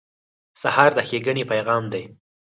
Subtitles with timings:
[0.61, 2.03] سهار د ښېګڼې پیغام دی.